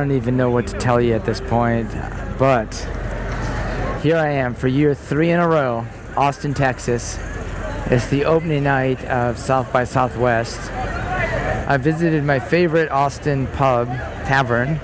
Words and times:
don't 0.00 0.12
even 0.12 0.36
know 0.36 0.50
what 0.50 0.66
to 0.68 0.78
tell 0.78 1.00
you 1.00 1.14
at 1.14 1.24
this 1.24 1.40
point, 1.40 1.90
but 2.38 2.72
here 4.02 4.16
I 4.16 4.30
am 4.30 4.54
for 4.54 4.68
year 4.68 4.94
three 4.94 5.30
in 5.30 5.40
a 5.40 5.48
row, 5.48 5.86
Austin, 6.16 6.54
Texas. 6.54 7.18
It's 7.86 8.06
the 8.08 8.24
opening 8.24 8.64
night 8.64 9.04
of 9.06 9.38
South 9.38 9.72
by 9.72 9.84
Southwest. 9.84 10.58
I 11.68 11.76
visited 11.76 12.24
my 12.24 12.38
favorite 12.38 12.90
Austin 12.90 13.46
pub, 13.48 13.88
tavern, 14.26 14.78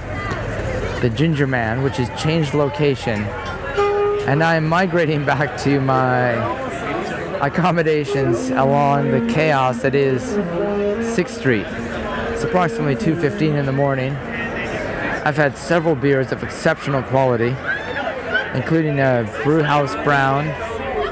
the 1.01 1.11
Ginger 1.11 1.47
Man, 1.47 1.83
which 1.83 1.97
has 1.97 2.23
changed 2.23 2.53
location. 2.53 3.23
And 4.27 4.43
I'm 4.43 4.69
migrating 4.69 5.25
back 5.25 5.57
to 5.63 5.81
my 5.81 6.33
accommodations 7.39 8.51
along 8.51 9.13
the 9.13 9.33
chaos 9.33 9.83
that 9.83 9.95
is 9.95 10.23
6th 11.17 11.29
Street. 11.39 11.67
It's 12.33 12.45
approximately 12.45 12.97
2.15 12.97 13.57
in 13.57 13.67
the 13.67 13.73
morning. 13.73 14.17
I've 15.27 15.37
had 15.37 15.59
several 15.59 15.97
beers 15.97 16.31
of 16.31 16.45
exceptional 16.45 17.03
quality, 17.03 17.57
including 18.55 19.01
a 19.01 19.29
Brewhouse 19.43 19.93
Brown, 20.05 20.47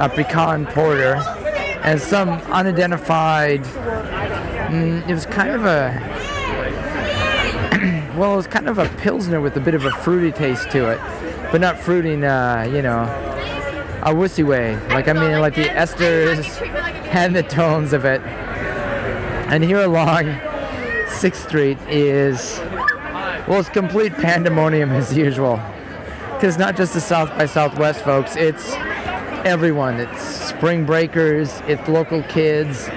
a 0.00 0.08
Pecan 0.08 0.66
Porter, 0.66 1.16
and 1.82 2.00
some 2.00 2.28
unidentified. 2.28 3.64
Mm, 4.70 5.08
it 5.08 5.12
was 5.12 5.26
kind 5.26 5.50
of 5.50 5.64
a. 5.64 6.00
well, 8.16 8.34
it 8.34 8.36
was 8.36 8.46
kind 8.46 8.68
of 8.68 8.78
a 8.78 8.88
Pilsner 8.98 9.40
with 9.40 9.56
a 9.56 9.60
bit 9.60 9.74
of 9.74 9.84
a 9.84 9.90
fruity 9.90 10.30
taste 10.30 10.70
to 10.70 10.92
it, 10.92 11.00
but 11.50 11.60
not 11.60 11.76
fruiting, 11.76 12.22
uh, 12.22 12.70
you 12.72 12.82
know, 12.82 13.02
a 14.02 14.14
wussy 14.14 14.46
way. 14.46 14.76
Like, 14.90 15.08
I 15.08 15.12
mean, 15.12 15.40
like 15.40 15.56
the 15.56 15.64
esters 15.64 16.64
and 17.08 17.34
the 17.34 17.42
tones 17.42 17.92
of 17.92 18.04
it. 18.04 18.20
And 19.50 19.64
here 19.64 19.80
along 19.80 20.26
6th 21.06 21.48
Street 21.48 21.78
is 21.88 22.60
well, 23.46 23.60
it's 23.60 23.68
complete 23.68 24.14
pandemonium 24.14 24.90
as 24.90 25.14
usual. 25.16 25.60
Because 26.32 26.56
not 26.56 26.76
just 26.76 26.94
the 26.94 27.00
South 27.00 27.28
by 27.36 27.46
Southwest 27.46 28.02
folks, 28.02 28.36
it's 28.36 28.72
everyone. 29.44 30.00
It's 30.00 30.22
spring 30.22 30.86
breakers, 30.86 31.60
it's 31.66 31.86
local 31.86 32.22
kids, 32.24 32.88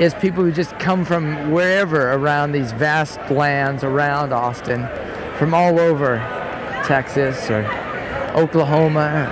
it's 0.00 0.14
people 0.14 0.42
who 0.42 0.52
just 0.52 0.78
come 0.78 1.04
from 1.04 1.50
wherever 1.50 2.12
around 2.12 2.52
these 2.52 2.72
vast 2.72 3.20
lands 3.30 3.84
around 3.84 4.32
Austin, 4.32 4.88
from 5.36 5.52
all 5.52 5.78
over 5.78 6.16
Texas 6.86 7.50
or 7.50 7.66
Oklahoma, 8.34 9.28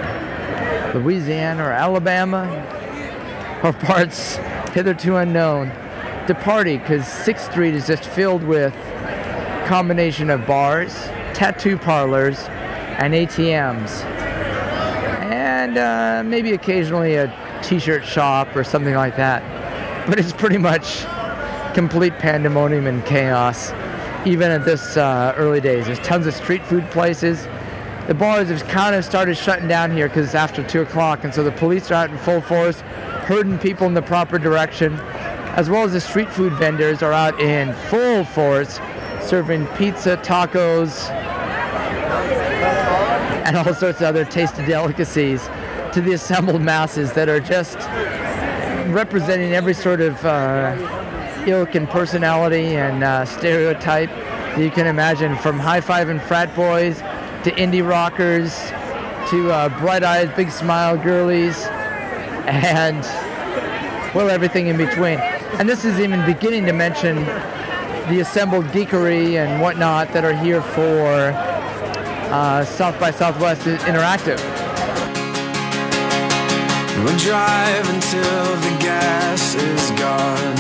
or 0.95 1.01
Louisiana 1.01 1.65
or 1.65 1.73
Alabama, 1.73 2.47
or 3.65 3.73
parts 3.73 4.37
hitherto 4.75 5.17
unknown 5.17 5.69
to 6.27 6.35
party 6.35 6.77
because 6.77 7.05
6th 7.05 7.51
Street 7.51 7.75
is 7.75 7.87
just 7.87 8.05
filled 8.05 8.45
with 8.45 8.75
combination 9.69 10.31
of 10.31 10.47
bars, 10.47 10.95
tattoo 11.35 11.77
parlors, 11.77 12.39
and 12.99 13.13
ATMs. 13.13 14.03
And 15.31 15.77
uh, 15.77 16.23
maybe 16.25 16.55
occasionally 16.55 17.17
a 17.17 17.61
t 17.63 17.79
shirt 17.79 18.03
shop 18.03 18.57
or 18.57 18.65
something 18.65 18.95
like 18.95 19.15
that. 19.17 19.43
But 20.09 20.19
it's 20.19 20.33
pretty 20.33 20.57
much 20.57 21.05
complete 21.75 22.15
pandemonium 22.15 22.87
and 22.87 23.05
chaos, 23.05 23.73
even 24.27 24.51
at 24.51 24.65
this 24.65 24.97
uh, 24.97 25.35
early 25.37 25.61
days. 25.61 25.85
There's 25.85 25.99
tons 25.99 26.27
of 26.27 26.35
street 26.35 26.65
food 26.65 26.91
places. 26.91 27.47
The 28.07 28.15
bars 28.15 28.49
have 28.49 28.67
kind 28.69 28.97
of 28.97 29.05
started 29.05 29.37
shutting 29.37 29.69
down 29.69 29.91
here 29.91 30.09
because 30.09 30.25
it's 30.25 30.35
after 30.35 30.67
2 30.67 30.81
o'clock, 30.81 31.25
and 31.25 31.35
so 31.35 31.45
the 31.45 31.53
police 31.53 31.91
are 31.91 31.95
out 31.95 32.11
in 32.11 32.17
full 32.17 32.41
force, 32.41 32.81
herding 33.29 33.59
people 33.59 33.87
in 33.87 33.93
the 33.93 34.01
proper 34.01 34.39
direction, 34.39 34.95
as 35.59 35.69
well 35.69 35.85
as 35.85 35.93
the 35.93 36.01
street 36.01 36.33
food 36.33 36.55
vendors 36.55 37.03
are 37.03 37.13
out 37.13 37.39
in 37.39 37.75
full 37.75 38.25
force 38.25 38.81
serving 39.29 39.67
pizza, 39.77 40.17
tacos, 40.17 41.11
and 43.45 43.59
all 43.59 43.75
sorts 43.75 44.01
of 44.01 44.07
other 44.07 44.25
tasty 44.25 44.65
delicacies 44.65 45.43
to 45.93 46.01
the 46.01 46.15
assembled 46.15 46.63
masses 46.63 47.13
that 47.13 47.29
are 47.29 47.39
just 47.39 47.77
representing 48.91 49.53
every 49.53 49.75
sort 49.75 50.01
of 50.01 50.25
uh, 50.25 50.75
ilk 51.47 51.75
and 51.75 51.91
personality 51.91 52.77
and 52.77 53.05
uh, 53.05 53.27
stereotype 53.27 54.09
that 54.09 54.61
you 54.61 54.71
can 54.71 54.87
imagine 54.87 55.37
from 55.37 55.59
high 55.59 55.81
five 55.81 56.09
and 56.09 56.23
frat 56.23 56.55
boys 56.57 56.97
to 57.45 57.51
indie 57.53 57.87
rockers 57.87 58.55
to 59.29 59.53
uh, 59.53 59.69
bright-eyed, 59.79 60.35
big 60.37 60.51
smile 60.51 60.97
girlies 60.97 61.67
and 62.47 63.03
well, 64.15 64.31
everything 64.31 64.69
in 64.69 64.79
between. 64.79 65.19
And 65.59 65.69
this 65.69 65.85
is 65.85 66.01
even 66.01 66.25
beginning 66.25 66.65
to 66.65 66.73
mention 66.73 67.27
the 68.09 68.21
assembled 68.21 68.65
geekery 68.67 69.37
and 69.37 69.61
whatnot 69.61 70.13
that 70.13 70.25
are 70.25 70.33
here 70.33 70.63
for 70.63 71.33
uh, 72.33 72.65
South 72.65 72.99
by 72.99 73.11
Southwest 73.11 73.63
Interactive. 73.85 74.39
We'll 77.05 77.19
drive 77.19 77.89
until 77.89 78.57
the 78.65 78.77
gas 78.81 79.55
is 79.55 79.91
gone. 79.93 80.59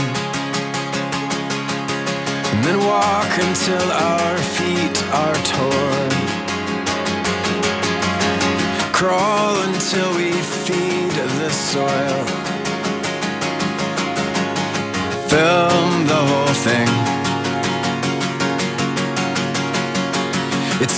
And 2.52 2.64
then 2.64 2.78
walk 2.84 3.32
until 3.40 3.86
our 3.92 4.36
feet 4.56 4.98
are 5.12 5.38
torn. 5.48 6.10
Crawl 8.92 9.56
until 9.72 10.16
we 10.16 10.32
feed 10.66 11.12
the 11.40 11.50
soil. 11.50 12.24
Film 15.28 16.06
the 16.06 16.14
whole 16.14 16.54
thing. 16.54 17.17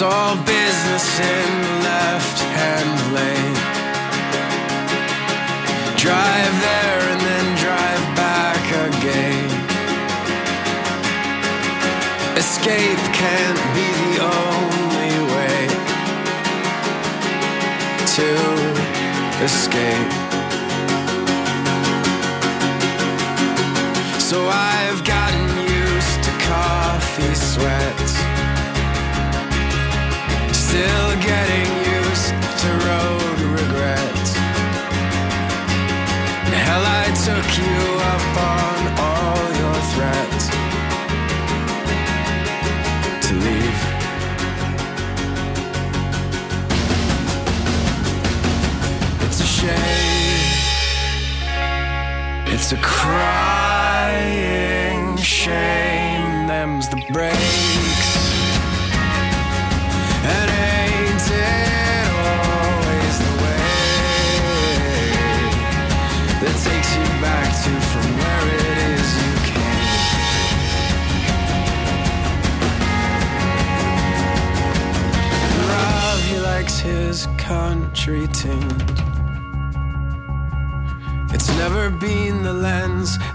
It's 0.00 0.09
all 0.15 0.34
business 0.47 1.21
in 1.21 1.61
the 1.61 1.75
left 1.84 2.38
hand 2.56 3.12
lane. 3.12 3.56
Drive 5.94 6.55
there 6.69 7.00
and 7.12 7.21
then 7.21 7.47
drive 7.61 8.05
back 8.16 8.65
again. 8.89 9.49
Escape 12.34 13.03
can't 13.12 13.62
be 13.77 13.89
the 14.00 14.15
only 14.41 15.16
way 15.34 15.69
to 18.16 18.28
escape. 19.44 20.12
So 24.19 24.49
I've 24.49 25.05
gotten 25.05 25.47
used 25.69 26.22
to 26.25 26.33
coffee 26.49 27.34
sweats 27.34 28.40
still 30.70 31.12
getting 31.16 31.69
used 31.98 32.31
to 32.62 32.69
road 32.86 33.38
regrets. 33.58 34.31
Hell, 36.66 36.84
I 37.03 37.06
took 37.26 37.48
you 37.60 37.78
up 38.12 38.26
on 38.54 38.78
all 39.09 39.42
your 39.62 39.78
threats 39.92 40.44
to 43.26 43.32
leave. 43.47 43.80
It's 49.26 49.41
a 49.41 49.48
shame. 49.59 50.50
It's 52.54 52.71
a 52.71 52.77
crying 52.77 53.40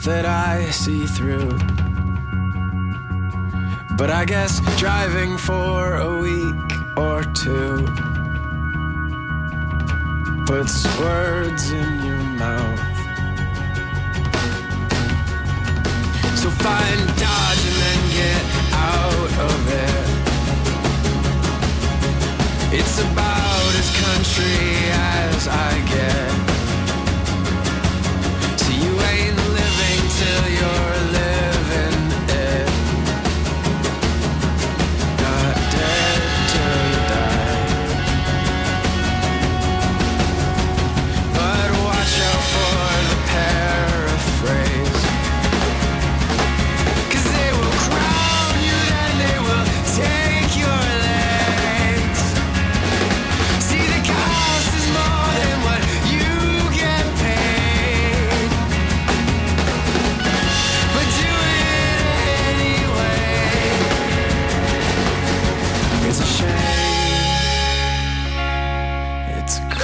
that 0.05 0.25
I 0.25 0.69
see 0.69 1.07
through. 1.07 1.49
But 3.97 4.11
I 4.11 4.23
guess 4.25 4.59
driving 4.77 5.35
for 5.37 5.95
a 5.95 6.19
week 6.19 6.71
or 6.95 7.23
two 7.23 7.87
puts 10.45 10.85
words 10.99 11.71
in 11.71 12.05
your 12.05 12.23
mouth. 12.37 12.79
So 16.37 16.51
find 16.51 16.99
Dodge 17.17 17.63
and 17.69 17.77
then 17.83 18.01
get 18.21 18.43
out 18.73 19.31
of 19.49 19.59
it. 19.73 20.05
It's 22.79 22.99
about 22.99 23.34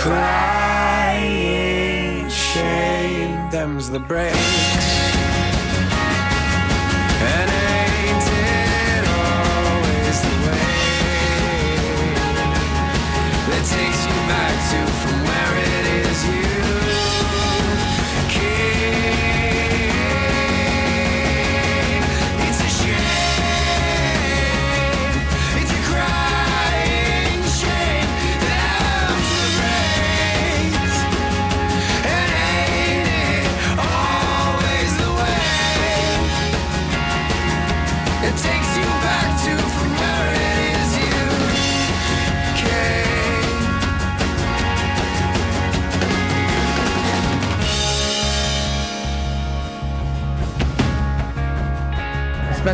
crying 0.01 1.37
shame. 2.27 3.49
Them's 3.51 3.91
the 3.91 3.99
break. 3.99 4.80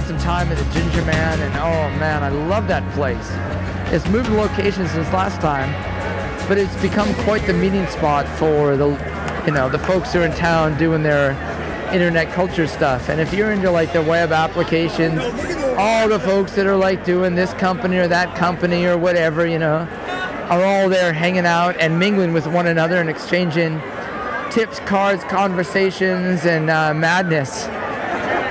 Spent 0.01 0.19
some 0.19 0.27
time 0.27 0.47
at 0.49 0.57
the 0.59 0.79
Ginger 0.79 1.03
Man, 1.05 1.39
and 1.39 1.55
oh 1.55 1.99
man, 1.99 2.21
I 2.21 2.29
love 2.29 2.67
that 2.67 2.87
place. 2.93 3.31
It's 3.91 4.07
moved 4.09 4.29
locations 4.29 4.91
since 4.91 5.11
last 5.11 5.41
time, 5.41 5.71
but 6.47 6.59
it's 6.59 6.79
become 6.83 7.11
quite 7.23 7.47
the 7.47 7.53
meeting 7.53 7.87
spot 7.87 8.27
for 8.37 8.77
the, 8.77 8.89
you 9.47 9.53
know, 9.53 9.69
the 9.69 9.79
folks 9.79 10.13
who 10.13 10.19
are 10.19 10.25
in 10.25 10.33
town 10.33 10.77
doing 10.77 11.01
their 11.01 11.31
internet 11.91 12.31
culture 12.31 12.67
stuff. 12.67 13.09
And 13.09 13.19
if 13.19 13.33
you're 13.33 13.51
into 13.51 13.71
like 13.71 13.91
the 13.91 14.03
web 14.03 14.31
applications, 14.31 15.19
all 15.79 16.07
the 16.07 16.19
folks 16.19 16.51
that 16.51 16.67
are 16.67 16.77
like 16.77 17.03
doing 17.03 17.33
this 17.33 17.53
company 17.53 17.97
or 17.97 18.07
that 18.07 18.35
company 18.35 18.85
or 18.85 18.99
whatever, 18.99 19.47
you 19.47 19.57
know, 19.57 19.87
are 20.49 20.63
all 20.63 20.89
there 20.89 21.11
hanging 21.11 21.47
out 21.47 21.75
and 21.79 21.97
mingling 21.97 22.33
with 22.33 22.45
one 22.45 22.67
another 22.67 22.97
and 22.97 23.09
exchanging 23.09 23.81
tips, 24.51 24.79
cards, 24.81 25.23
conversations, 25.23 26.45
and 26.45 26.69
uh, 26.69 26.93
madness 26.93 27.67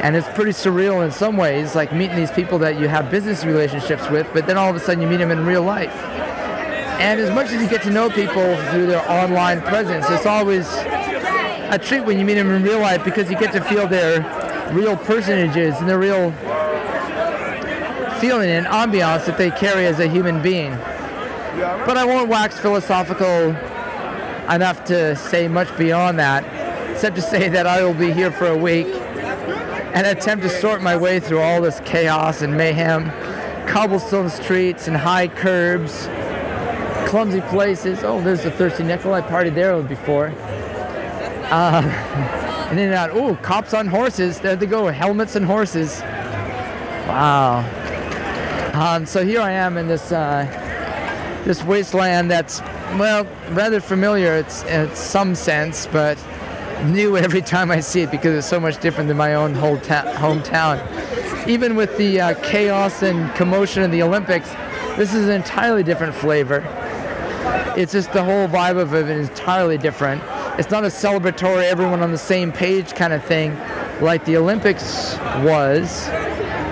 and 0.07 0.15
it's 0.15 0.29
pretty 0.37 0.53
surreal 0.53 1.05
in 1.05 1.11
some 1.11 1.37
ways, 1.37 1.75
like 1.75 1.93
meeting 1.93 2.17
these 2.17 2.31
people 2.31 2.61
that 2.61 2.79
you 2.79 2.87
have 2.87 3.11
business 3.11 3.45
relationships 3.45 4.09
with, 4.09 4.25
but 4.33 4.47
then 4.47 4.57
all 4.57 4.71
of 4.71 4.77
a 4.77 4.79
sudden 4.79 5.03
you 5.03 5.09
meet 5.09 5.17
them 5.17 5.33
in 5.33 5.45
real 5.45 5.65
life. 5.65 5.93
And 7.01 7.19
as 7.19 7.35
much 7.35 7.49
as 7.51 7.61
you 7.61 7.69
get 7.69 7.83
to 7.83 7.91
know 7.91 8.09
people 8.09 8.57
through 8.71 8.87
their 8.87 9.03
online 9.11 9.61
presence, 9.63 10.07
it's 10.09 10.25
always 10.25 10.65
a 11.73 11.81
treat 11.83 12.05
when 12.05 12.21
you 12.21 12.25
meet 12.25 12.35
them 12.35 12.53
in 12.53 12.63
real 12.63 12.79
life 12.79 13.05
because 13.05 13.29
you 13.29 13.37
get 13.37 13.53
to 13.55 13.61
feel 13.65 13.89
their 13.89 14.21
real 14.73 14.97
personages 14.97 15.75
and 15.79 15.89
their 15.89 15.99
real 15.99 16.31
feeling 18.21 18.51
and 18.51 18.67
ambiance 18.67 19.27
that 19.27 19.37
they 19.37 19.51
carry 19.51 19.87
as 19.87 19.99
a 19.99 20.07
human 20.07 20.41
being. 20.41 20.71
But 21.57 21.97
I 21.97 22.05
won't 22.05 22.29
wax 22.29 22.61
philosophical 22.61 23.57
enough 24.55 24.85
to 24.85 25.17
say 25.17 25.49
much 25.49 25.77
beyond 25.77 26.21
that, 26.21 26.45
except 26.93 27.17
to 27.17 27.23
say 27.23 27.49
that 27.49 27.67
I 27.67 27.83
will 27.83 27.93
be 27.93 28.13
here 28.13 28.31
for 28.31 28.47
a 28.47 28.57
week 28.57 28.87
and 29.95 30.07
attempt 30.07 30.43
to 30.45 30.51
sort 30.51 30.83
my 30.83 30.97
way 30.97 31.21
through 31.21 31.41
all 31.41 31.61
this 31.61 31.81
chaos 31.85 32.43
and 32.43 32.57
mayhem, 32.57 33.11
cobblestone 33.69 34.31
streets 34.31 34.89
and 34.89 34.97
high 34.97 35.29
curbs, 35.29 36.07
clumsy 37.09 37.41
places. 37.43 38.03
Oh, 38.03 38.21
there's 38.21 38.43
the 38.43 38.51
Thirsty 38.51 38.83
Nickel. 38.83 39.15
I 39.15 39.23
partied 39.23 39.55
there 39.55 39.81
before. 39.83 40.33
Uh, 41.49 41.83
and 42.71 42.79
then 42.79 42.93
out. 42.93 43.11
Oh, 43.11 43.37
cops 43.37 43.73
on 43.75 43.87
horses. 43.87 44.41
There 44.41 44.57
they 44.57 44.67
go. 44.67 44.89
Helmets 44.89 45.37
and 45.37 45.47
horses. 45.47 46.01
Wow. 47.07 47.65
Um, 48.75 49.07
so 49.07 49.25
here 49.25 49.41
I 49.41 49.53
am 49.53 49.79
in 49.79 49.89
this 49.89 50.13
uh, 50.13 50.45
this 51.45 51.63
wasteland 51.63 52.31
that's 52.31 52.61
well 52.99 53.25
rather 53.51 53.81
familiar. 53.81 54.35
It's 54.35 54.65
in 54.65 54.95
some 54.95 55.35
sense, 55.35 55.87
but 55.87 56.19
new 56.85 57.17
every 57.17 57.43
time 57.43 57.71
I 57.71 57.81
see 57.81 58.03
it 58.03 58.11
because 58.11 58.37
it's 58.37 58.47
so 58.47 58.61
much 58.61 58.81
different 58.81 59.09
than 59.09 59.17
my 59.17 59.35
own 59.35 59.55
whole 59.55 59.79
ta- 59.79 60.05
hometown. 60.17 60.79
Even 61.49 61.77
with 61.77 61.97
the 61.97 62.21
uh, 62.21 62.35
chaos 62.43 63.03
and 63.03 63.35
commotion 63.35 63.83
of 63.83 63.91
the 63.91 64.03
Olympics, 64.03 64.51
this 64.97 65.15
is 65.15 65.27
an 65.27 65.33
entirely 65.33 65.83
different 65.83 66.15
flavor. 66.15 66.65
It's 67.77 67.93
just 67.93 68.13
the 68.13 68.25
whole 68.25 68.49
vibe 68.49 68.79
of 68.79 68.95
it 68.95 69.09
is 69.09 69.29
entirely 69.29 69.79
different. 69.79 70.23
It's 70.59 70.71
not 70.71 70.85
a 70.85 70.89
celebratory, 70.89 71.65
everyone 71.65 72.03
on 72.03 72.13
the 72.13 72.19
same 72.19 72.51
page 72.51 72.95
kind 72.95 73.13
of 73.13 73.23
thing 73.25 73.57
like 74.01 74.25
the 74.25 74.37
Olympics 74.37 75.17
was. 75.43 76.09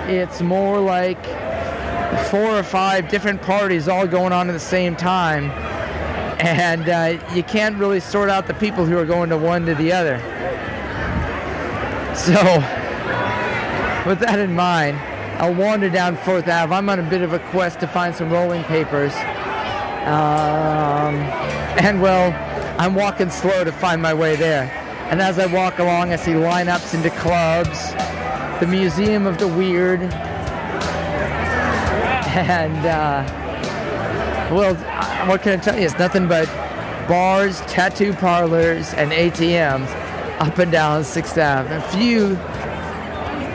It's 0.07 0.41
more 0.41 0.79
like 0.79 1.23
four 2.29 2.57
or 2.57 2.63
five 2.63 3.09
different 3.09 3.41
parties 3.41 3.87
all 3.87 4.07
going 4.07 4.33
on 4.33 4.49
at 4.49 4.53
the 4.53 4.59
same 4.59 4.95
time 4.95 5.51
and 6.45 6.89
uh, 6.89 7.33
you 7.33 7.43
can't 7.43 7.77
really 7.77 7.99
sort 7.99 8.29
out 8.29 8.47
the 8.47 8.53
people 8.53 8.85
who 8.85 8.97
are 8.97 9.05
going 9.05 9.29
to 9.29 9.37
one 9.37 9.65
to 9.65 9.75
the 9.75 9.91
other. 9.91 10.19
So, 12.15 12.33
with 14.07 14.19
that 14.19 14.39
in 14.39 14.55
mind, 14.55 14.97
I'll 15.41 15.53
wander 15.53 15.89
down 15.89 16.15
Fourth 16.17 16.47
Ave. 16.47 16.73
I'm 16.73 16.89
on 16.89 16.99
a 16.99 17.09
bit 17.09 17.21
of 17.21 17.33
a 17.33 17.39
quest 17.39 17.79
to 17.81 17.87
find 17.87 18.15
some 18.15 18.31
rolling 18.31 18.63
papers. 18.63 19.13
Um, 20.05 21.15
and 21.81 22.01
well, 22.01 22.31
I'm 22.79 22.95
walking 22.95 23.29
slow 23.29 23.63
to 23.63 23.71
find 23.71 24.01
my 24.01 24.13
way 24.13 24.35
there. 24.35 24.71
And 25.09 25.21
as 25.21 25.39
I 25.39 25.45
walk 25.47 25.79
along, 25.79 26.13
I 26.13 26.15
see 26.15 26.31
lineups 26.31 26.93
into 26.93 27.09
clubs, 27.19 27.91
the 28.59 28.67
Museum 28.67 29.27
of 29.27 29.37
the 29.37 29.47
Weird, 29.47 30.01
and 32.35 32.85
uh, 32.85 33.23
well, 34.53 34.75
what 35.27 35.41
can 35.41 35.59
I 35.59 35.61
tell 35.61 35.77
you? 35.77 35.85
It's 35.85 35.97
nothing 35.97 36.27
but 36.27 36.47
bars, 37.07 37.61
tattoo 37.61 38.13
parlors, 38.13 38.93
and 38.93 39.11
ATMs 39.11 39.87
up 40.39 40.57
and 40.59 40.71
down 40.71 41.01
6th 41.01 41.37
Ave. 41.37 41.75
A 41.75 41.81
few, 41.89 42.29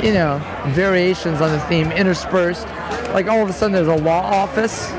you 0.07 0.15
know, 0.15 0.41
variations 0.69 1.41
on 1.41 1.53
the 1.53 1.61
theme 1.61 1.93
interspersed. 1.93 2.67
Like 3.13 3.27
all 3.27 3.43
of 3.43 3.51
a 3.51 3.53
sudden 3.53 3.73
there's 3.73 3.89
a 3.89 4.03
law 4.03 4.23
office. 4.23 4.91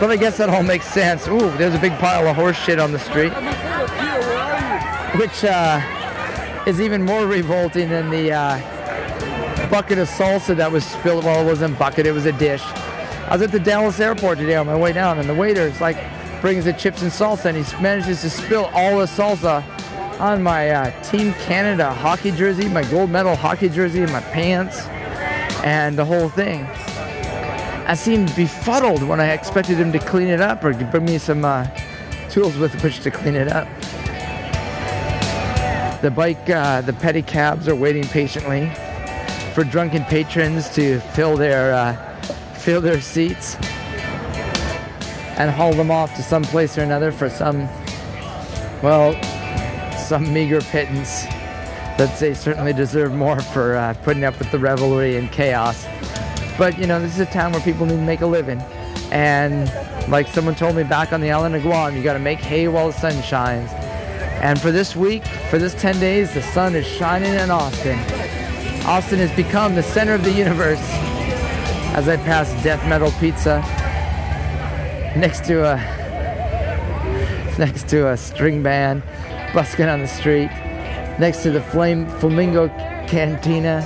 But 0.00 0.10
I 0.10 0.16
guess 0.16 0.36
that 0.38 0.48
all 0.48 0.62
makes 0.62 0.86
sense. 0.86 1.26
Ooh, 1.26 1.50
there's 1.56 1.74
a 1.74 1.80
big 1.80 1.92
pile 1.98 2.26
of 2.28 2.36
horse 2.36 2.56
shit 2.56 2.78
on 2.78 2.92
the 2.92 2.98
street. 2.98 3.32
Which 5.18 5.44
uh, 5.44 5.80
is 6.66 6.80
even 6.80 7.02
more 7.02 7.26
revolting 7.26 7.88
than 7.88 8.10
the 8.10 8.32
uh, 8.32 9.68
bucket 9.70 9.98
of 9.98 10.08
salsa 10.08 10.54
that 10.56 10.70
was 10.70 10.84
spilled. 10.84 11.24
Well, 11.24 11.44
it 11.44 11.50
wasn't 11.50 11.78
bucket, 11.78 12.06
it 12.06 12.12
was 12.12 12.26
a 12.26 12.32
dish. 12.32 12.62
I 13.28 13.32
was 13.32 13.42
at 13.42 13.52
the 13.52 13.60
Dallas 13.60 14.00
airport 14.00 14.38
today 14.38 14.54
on 14.54 14.66
my 14.66 14.74
way 14.74 14.94
down, 14.94 15.18
and 15.18 15.28
the 15.28 15.34
waiter's 15.34 15.82
like 15.82 15.98
brings 16.40 16.64
the 16.64 16.72
chips 16.72 17.02
and 17.02 17.12
salsa, 17.12 17.44
and 17.44 17.62
he 17.62 17.82
manages 17.82 18.22
to 18.22 18.30
spill 18.30 18.70
all 18.72 19.00
the 19.00 19.04
salsa 19.04 19.62
on 20.18 20.42
my 20.42 20.70
uh, 20.70 21.02
Team 21.02 21.34
Canada 21.34 21.92
hockey 21.92 22.30
jersey, 22.30 22.70
my 22.70 22.82
gold 22.84 23.10
medal 23.10 23.36
hockey 23.36 23.68
jersey, 23.68 24.00
and 24.00 24.10
my 24.10 24.22
pants, 24.22 24.80
and 25.62 25.98
the 25.98 26.04
whole 26.06 26.30
thing. 26.30 26.64
I 27.84 27.92
seemed 27.94 28.34
befuddled 28.34 29.02
when 29.02 29.20
I 29.20 29.32
expected 29.32 29.76
him 29.76 29.92
to 29.92 29.98
clean 29.98 30.28
it 30.28 30.40
up 30.40 30.64
or 30.64 30.72
bring 30.72 31.04
me 31.04 31.18
some 31.18 31.44
uh, 31.44 31.66
tools 32.30 32.56
with 32.56 32.82
which 32.82 33.00
to 33.00 33.10
clean 33.10 33.34
it 33.34 33.48
up. 33.48 33.68
The 36.00 36.10
bike, 36.10 36.48
uh, 36.48 36.80
the 36.80 36.94
pedicabs 36.94 37.68
are 37.68 37.76
waiting 37.76 38.04
patiently 38.04 38.72
for 39.52 39.64
drunken 39.64 40.04
patrons 40.04 40.70
to 40.76 41.00
fill 41.00 41.36
their 41.36 41.74
uh, 41.74 42.07
fill 42.68 42.82
their 42.82 43.00
seats 43.00 43.54
and 45.38 45.50
haul 45.50 45.72
them 45.72 45.90
off 45.90 46.14
to 46.14 46.22
some 46.22 46.42
place 46.42 46.76
or 46.76 46.82
another 46.82 47.10
for 47.10 47.30
some, 47.30 47.60
well, 48.82 49.14
some 49.96 50.30
meager 50.34 50.60
pittance 50.60 51.22
that 51.96 52.14
they 52.20 52.34
certainly 52.34 52.74
deserve 52.74 53.14
more 53.14 53.40
for 53.40 53.74
uh, 53.74 53.94
putting 54.02 54.22
up 54.22 54.38
with 54.38 54.50
the 54.52 54.58
revelry 54.58 55.16
and 55.16 55.32
chaos. 55.32 55.86
But 56.58 56.78
you 56.78 56.86
know, 56.86 57.00
this 57.00 57.14
is 57.14 57.20
a 57.20 57.32
town 57.32 57.52
where 57.52 57.62
people 57.62 57.86
need 57.86 57.96
to 57.96 58.02
make 58.02 58.20
a 58.20 58.26
living, 58.26 58.60
and 59.12 59.72
like 60.10 60.28
someone 60.28 60.54
told 60.54 60.76
me 60.76 60.82
back 60.82 61.14
on 61.14 61.22
the 61.22 61.30
island 61.30 61.56
of 61.56 61.62
Guam, 61.62 61.96
you 61.96 62.02
got 62.02 62.12
to 62.12 62.18
make 62.18 62.38
hay 62.38 62.68
while 62.68 62.88
the 62.88 62.98
sun 62.98 63.22
shines. 63.22 63.70
And 64.42 64.60
for 64.60 64.70
this 64.70 64.94
week, 64.94 65.26
for 65.48 65.56
this 65.56 65.72
10 65.72 65.98
days, 66.00 66.34
the 66.34 66.42
sun 66.42 66.74
is 66.74 66.86
shining 66.86 67.32
in 67.32 67.50
Austin. 67.50 67.98
Austin 68.84 69.20
has 69.20 69.34
become 69.34 69.74
the 69.74 69.82
center 69.82 70.12
of 70.12 70.22
the 70.22 70.32
universe 70.32 71.07
as 71.98 72.06
I 72.06 72.16
pass 72.16 72.48
Death 72.62 72.88
Metal 72.88 73.10
Pizza 73.18 73.58
next 75.16 75.44
to 75.46 75.64
a 75.64 75.76
next 77.58 77.88
to 77.88 78.10
a 78.10 78.16
string 78.16 78.62
band 78.62 79.02
busking 79.52 79.86
on 79.86 79.98
the 79.98 80.06
street, 80.06 80.48
next 81.18 81.42
to 81.42 81.50
the 81.50 81.60
Flame 81.60 82.06
Flamingo 82.20 82.68
Cantina, 83.08 83.80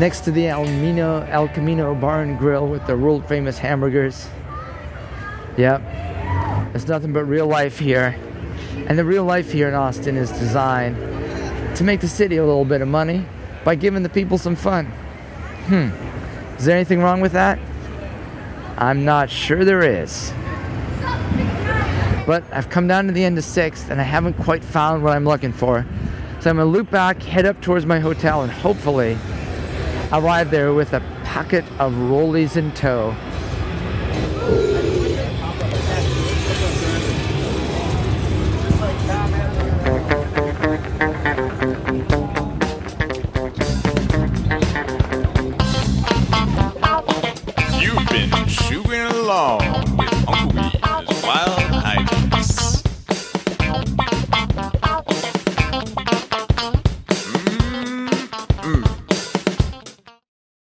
next 0.00 0.22
to 0.22 0.32
the 0.32 0.48
Casino 0.48 1.24
El 1.30 1.46
Camino 1.50 1.94
Bar 1.94 2.22
and 2.22 2.36
Grill 2.36 2.66
with 2.66 2.84
the 2.88 2.96
world 2.96 3.24
famous 3.28 3.56
hamburgers. 3.56 4.26
Yep, 5.56 5.80
there's 6.72 6.88
nothing 6.88 7.12
but 7.12 7.24
real 7.24 7.46
life 7.46 7.78
here, 7.78 8.16
and 8.88 8.98
the 8.98 9.04
real 9.04 9.22
life 9.22 9.52
here 9.52 9.68
in 9.68 9.74
Austin 9.74 10.16
is 10.16 10.32
designed 10.32 10.96
to 11.76 11.84
make 11.84 12.00
the 12.00 12.08
city 12.08 12.38
a 12.38 12.44
little 12.44 12.64
bit 12.64 12.80
of 12.80 12.88
money 12.88 13.24
by 13.62 13.76
giving 13.76 14.02
the 14.02 14.08
people 14.08 14.38
some 14.38 14.56
fun. 14.56 14.86
Hmm. 15.68 16.07
Is 16.58 16.64
there 16.64 16.74
anything 16.74 17.00
wrong 17.00 17.20
with 17.20 17.32
that? 17.32 17.58
I'm 18.76 19.04
not 19.04 19.30
sure 19.30 19.64
there 19.64 19.82
is. 19.82 20.32
But 22.26 22.44
I've 22.52 22.68
come 22.68 22.88
down 22.88 23.06
to 23.06 23.12
the 23.12 23.24
end 23.24 23.38
of 23.38 23.44
6th 23.44 23.90
and 23.90 24.00
I 24.00 24.04
haven't 24.04 24.34
quite 24.34 24.64
found 24.64 25.02
what 25.04 25.16
I'm 25.16 25.24
looking 25.24 25.52
for. 25.52 25.86
So 26.40 26.50
I'm 26.50 26.56
gonna 26.56 26.68
loop 26.68 26.90
back, 26.90 27.22
head 27.22 27.46
up 27.46 27.60
towards 27.60 27.86
my 27.86 27.98
hotel, 28.00 28.42
and 28.42 28.50
hopefully 28.50 29.16
arrive 30.12 30.50
there 30.50 30.72
with 30.74 30.94
a 30.94 31.00
packet 31.24 31.64
of 31.78 31.92
rollies 31.92 32.56
in 32.56 32.72
tow. 32.72 33.14